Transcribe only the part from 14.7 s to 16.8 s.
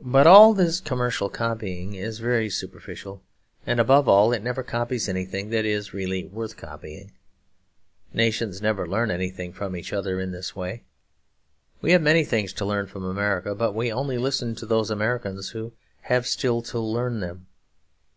Americans who have still to